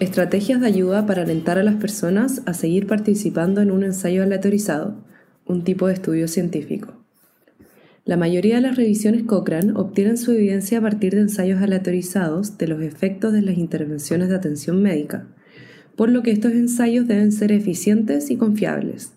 [0.00, 4.94] Estrategias de ayuda para alentar a las personas a seguir participando en un ensayo aleatorizado,
[5.44, 7.04] un tipo de estudio científico.
[8.04, 12.68] La mayoría de las revisiones Cochrane obtienen su evidencia a partir de ensayos aleatorizados de
[12.68, 15.26] los efectos de las intervenciones de atención médica,
[15.96, 19.14] por lo que estos ensayos deben ser eficientes y confiables.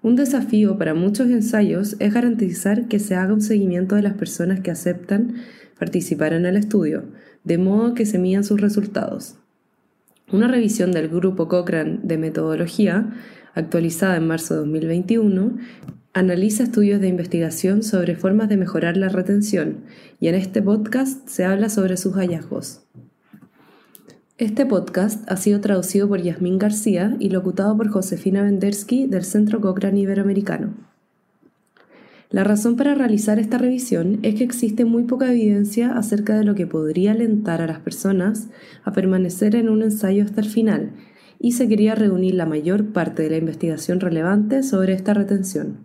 [0.00, 4.60] Un desafío para muchos ensayos es garantizar que se haga un seguimiento de las personas
[4.60, 5.34] que aceptan
[5.76, 7.02] participar en el estudio,
[7.42, 9.41] de modo que se midan sus resultados.
[10.32, 13.10] Una revisión del grupo Cochrane de metodología,
[13.54, 15.58] actualizada en marzo de 2021,
[16.14, 19.78] Analiza estudios de investigación sobre formas de mejorar la retención
[20.20, 22.82] y en este podcast se habla sobre sus hallazgos.
[24.36, 29.62] Este podcast ha sido traducido por Yasmín García y locutado por Josefina Vendersky del Centro
[29.62, 30.91] Cochrane Iberoamericano.
[32.32, 36.54] La razón para realizar esta revisión es que existe muy poca evidencia acerca de lo
[36.54, 38.48] que podría alentar a las personas
[38.84, 40.92] a permanecer en un ensayo hasta el final
[41.38, 45.80] y se quería reunir la mayor parte de la investigación relevante sobre esta retención.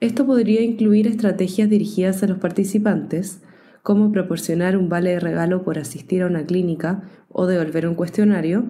[0.00, 3.40] Esto podría incluir estrategias dirigidas a los participantes,
[3.84, 8.64] como proporcionar un vale de regalo por asistir a una clínica o devolver un cuestionario,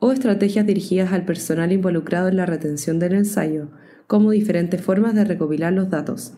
[0.00, 3.68] o estrategias dirigidas al personal involucrado en la retención del ensayo,
[4.08, 6.32] como diferentes formas de recopilar los datos.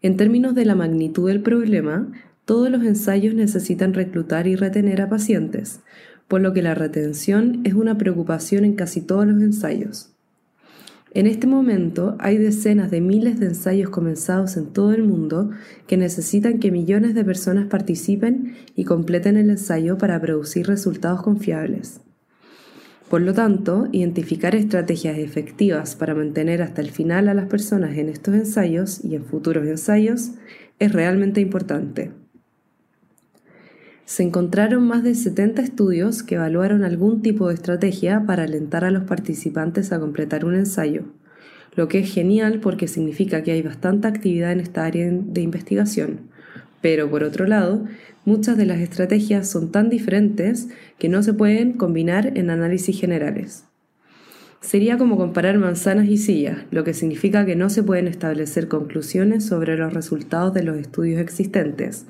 [0.00, 2.10] En términos de la magnitud del problema,
[2.44, 5.80] todos los ensayos necesitan reclutar y retener a pacientes,
[6.28, 10.11] por lo que la retención es una preocupación en casi todos los ensayos.
[11.14, 15.50] En este momento hay decenas de miles de ensayos comenzados en todo el mundo
[15.86, 22.00] que necesitan que millones de personas participen y completen el ensayo para producir resultados confiables.
[23.10, 28.08] Por lo tanto, identificar estrategias efectivas para mantener hasta el final a las personas en
[28.08, 30.30] estos ensayos y en futuros ensayos
[30.78, 32.21] es realmente importante
[34.04, 38.90] se encontraron más de 70 estudios que evaluaron algún tipo de estrategia para alentar a
[38.90, 41.04] los participantes a completar un ensayo,
[41.74, 46.30] lo que es genial porque significa que hay bastante actividad en esta área de investigación.
[46.80, 47.84] Pero por otro lado,
[48.24, 53.64] muchas de las estrategias son tan diferentes que no se pueden combinar en análisis generales.
[54.60, 59.44] Sería como comparar manzanas y sillas, lo que significa que no se pueden establecer conclusiones
[59.44, 62.06] sobre los resultados de los estudios existentes,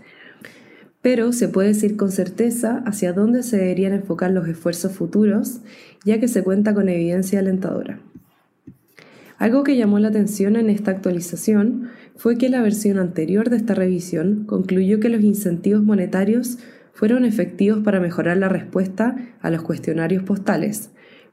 [1.02, 5.60] pero se puede decir con certeza hacia dónde se deberían enfocar los esfuerzos futuros,
[6.04, 7.98] ya que se cuenta con evidencia alentadora.
[9.38, 13.74] Algo que llamó la atención en esta actualización fue que la versión anterior de esta
[13.74, 16.58] revisión concluyó que los incentivos monetarios
[16.92, 20.90] fueron efectivos para mejorar la respuesta a los cuestionarios postales,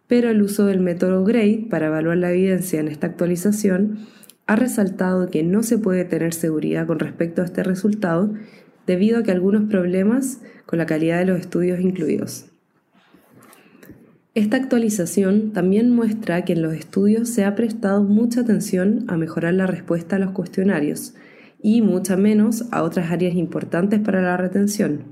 [0.07, 3.99] pero el uso del método GRADE para evaluar la evidencia en esta actualización
[4.47, 8.33] ha resaltado que no se puede tener seguridad con respecto a este resultado
[8.89, 12.45] debido a que algunos problemas con la calidad de los estudios incluidos.
[14.33, 19.53] Esta actualización también muestra que en los estudios se ha prestado mucha atención a mejorar
[19.53, 21.13] la respuesta a los cuestionarios
[21.61, 25.03] y mucha menos a otras áreas importantes para la retención.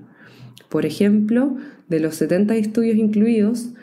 [0.70, 1.58] Por ejemplo,
[1.88, 3.74] de los 70 estudios incluidos,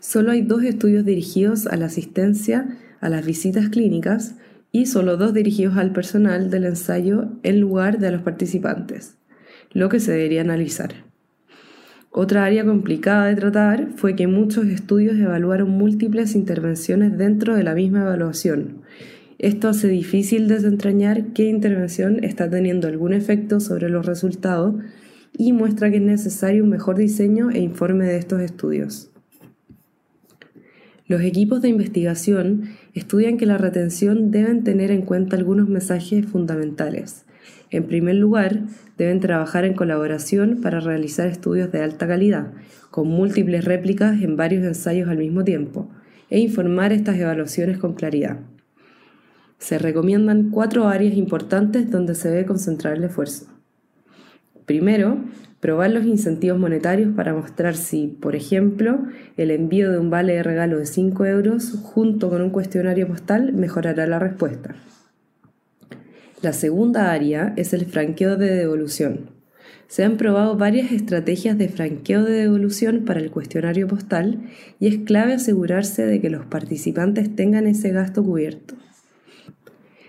[0.00, 4.36] solo hay dos estudios dirigidos a la asistencia a las visitas clínicas
[4.70, 9.18] y solo dos dirigidos al personal del ensayo en lugar de a los participantes
[9.72, 10.92] lo que se debería analizar.
[12.10, 17.74] Otra área complicada de tratar fue que muchos estudios evaluaron múltiples intervenciones dentro de la
[17.74, 18.82] misma evaluación.
[19.38, 24.74] Esto hace difícil desentrañar qué intervención está teniendo algún efecto sobre los resultados
[25.36, 29.10] y muestra que es necesario un mejor diseño e informe de estos estudios.
[31.06, 37.24] Los equipos de investigación estudian que la retención deben tener en cuenta algunos mensajes fundamentales.
[37.70, 38.60] En primer lugar,
[38.98, 42.52] deben trabajar en colaboración para realizar estudios de alta calidad,
[42.90, 45.90] con múltiples réplicas en varios ensayos al mismo tiempo,
[46.30, 48.38] e informar estas evaluaciones con claridad.
[49.58, 53.46] Se recomiendan cuatro áreas importantes donde se debe concentrar el esfuerzo.
[54.66, 55.18] Primero,
[55.60, 59.04] probar los incentivos monetarios para mostrar si, por ejemplo,
[59.36, 63.52] el envío de un vale de regalo de 5 euros junto con un cuestionario postal
[63.52, 64.74] mejorará la respuesta.
[66.42, 69.30] La segunda área es el franqueo de devolución.
[69.86, 74.40] Se han probado varias estrategias de franqueo de devolución para el cuestionario postal
[74.80, 78.74] y es clave asegurarse de que los participantes tengan ese gasto cubierto.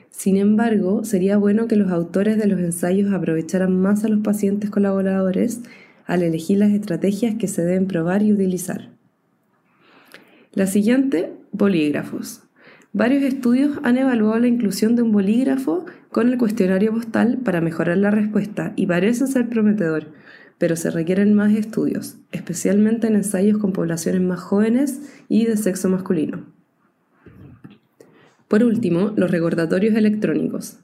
[0.10, 4.72] Sin embargo, sería bueno que los autores de los ensayos aprovecharan más a los pacientes
[4.72, 5.60] colaboradores
[6.08, 8.90] al elegir las estrategias que se deben probar y utilizar.
[10.54, 12.42] La siguiente, bolígrafos.
[12.96, 17.98] Varios estudios han evaluado la inclusión de un bolígrafo con el cuestionario postal para mejorar
[17.98, 20.12] la respuesta y parece ser prometedor,
[20.60, 25.90] pero se requieren más estudios, especialmente en ensayos con poblaciones más jóvenes y de sexo
[25.90, 26.46] masculino.
[28.48, 30.78] Por último, los recordatorios electrónicos.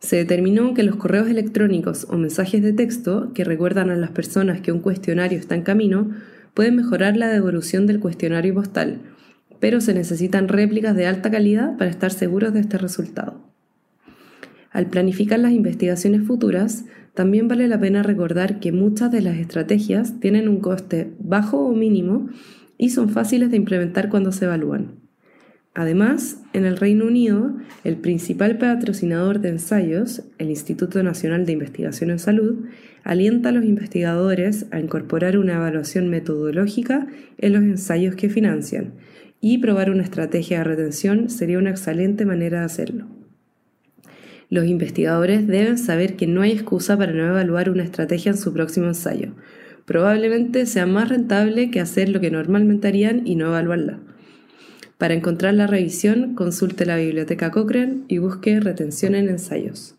[0.00, 4.62] Se determinó que los correos electrónicos o mensajes de texto que recuerdan a las personas
[4.62, 6.10] que un cuestionario está en camino
[6.54, 8.98] pueden mejorar la devolución del cuestionario postal,
[9.60, 13.40] pero se necesitan réplicas de alta calidad para estar seguros de este resultado.
[14.70, 20.20] Al planificar las investigaciones futuras, también vale la pena recordar que muchas de las estrategias
[20.20, 22.28] tienen un coste bajo o mínimo
[22.76, 25.06] y son fáciles de implementar cuando se evalúan.
[25.72, 27.54] Además, en el Reino Unido,
[27.84, 32.66] el principal patrocinador de ensayos, el Instituto Nacional de Investigación en Salud,
[33.04, 37.06] alienta a los investigadores a incorporar una evaluación metodológica
[37.36, 38.94] en los ensayos que financian,
[39.40, 43.06] y probar una estrategia de retención sería una excelente manera de hacerlo.
[44.48, 48.52] Los investigadores deben saber que no hay excusa para no evaluar una estrategia en su
[48.52, 49.32] próximo ensayo.
[49.84, 54.00] Probablemente sea más rentable que hacer lo que normalmente harían y no evaluarla.
[54.98, 59.96] Para encontrar la revisión, consulte la biblioteca Cochrane y busque retención en ensayos.